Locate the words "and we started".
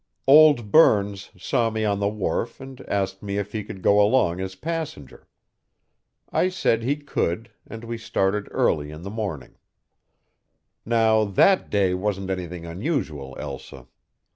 7.67-8.47